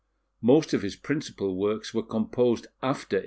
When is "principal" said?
0.95-1.55